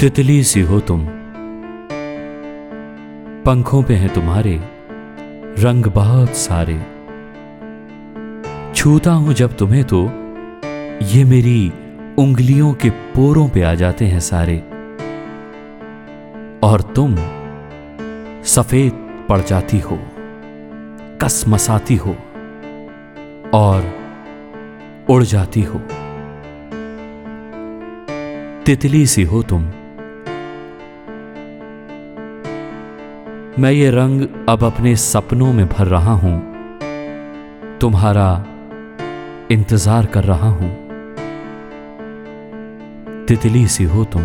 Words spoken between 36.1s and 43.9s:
हूँ। तुम्हारा इंतज़ार कर रहा हूँ। तितली सी